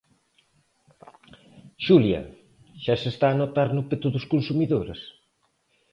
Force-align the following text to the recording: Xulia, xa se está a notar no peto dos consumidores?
Xulia, 1.85 2.21
xa 2.83 2.95
se 3.01 3.07
está 3.13 3.27
a 3.31 3.37
notar 3.41 3.69
no 3.73 3.83
peto 3.89 4.07
dos 4.15 4.25
consumidores? 4.33 4.99